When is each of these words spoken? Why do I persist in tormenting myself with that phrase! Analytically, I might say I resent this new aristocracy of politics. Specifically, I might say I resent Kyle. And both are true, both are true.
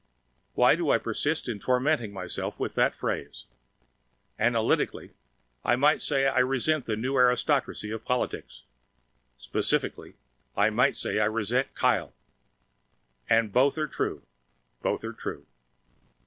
Why 0.55 0.75
do 0.75 0.89
I 0.89 0.97
persist 0.97 1.47
in 1.47 1.59
tormenting 1.59 2.11
myself 2.11 2.59
with 2.59 2.73
that 2.73 2.95
phrase! 2.95 3.45
Analytically, 4.39 5.11
I 5.63 5.75
might 5.75 6.01
say 6.01 6.25
I 6.25 6.39
resent 6.39 6.87
this 6.87 6.97
new 6.97 7.15
aristocracy 7.17 7.91
of 7.91 8.03
politics. 8.03 8.63
Specifically, 9.37 10.15
I 10.57 10.71
might 10.71 10.97
say 10.97 11.19
I 11.19 11.25
resent 11.25 11.75
Kyle. 11.75 12.15
And 13.29 13.53
both 13.53 13.77
are 13.77 13.85
true, 13.85 14.23
both 14.81 15.05
are 15.05 15.13
true. 15.13 15.45